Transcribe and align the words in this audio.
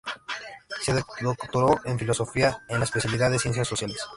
Se 0.81 0.93
doctoró 1.27 1.79
en 1.85 1.99
filosofía, 1.99 2.63
en 2.69 2.79
la 2.79 2.85
especialidad 2.85 3.29
de 3.29 3.37
ciencias 3.37 3.67
sociales. 3.67 4.01